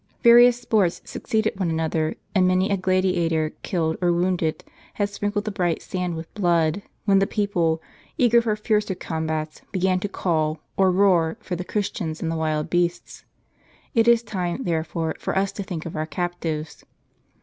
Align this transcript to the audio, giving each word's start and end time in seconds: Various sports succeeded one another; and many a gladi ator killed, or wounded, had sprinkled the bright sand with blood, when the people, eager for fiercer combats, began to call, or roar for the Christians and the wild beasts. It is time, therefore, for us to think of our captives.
Various 0.23 0.59
sports 0.59 0.99
succeeded 1.05 1.59
one 1.59 1.69
another; 1.69 2.15
and 2.33 2.47
many 2.47 2.71
a 2.71 2.75
gladi 2.75 3.17
ator 3.19 3.51
killed, 3.61 3.97
or 4.01 4.11
wounded, 4.11 4.63
had 4.95 5.09
sprinkled 5.09 5.45
the 5.45 5.51
bright 5.51 5.83
sand 5.83 6.15
with 6.15 6.33
blood, 6.33 6.81
when 7.05 7.19
the 7.19 7.27
people, 7.27 7.83
eager 8.17 8.41
for 8.41 8.55
fiercer 8.55 8.95
combats, 8.95 9.61
began 9.71 9.99
to 9.99 10.09
call, 10.09 10.59
or 10.75 10.89
roar 10.89 11.37
for 11.39 11.55
the 11.55 11.63
Christians 11.63 12.19
and 12.19 12.31
the 12.31 12.35
wild 12.35 12.67
beasts. 12.67 13.25
It 13.93 14.07
is 14.07 14.23
time, 14.23 14.63
therefore, 14.63 15.13
for 15.19 15.37
us 15.37 15.51
to 15.51 15.61
think 15.61 15.85
of 15.85 15.95
our 15.95 16.07
captives. 16.07 16.83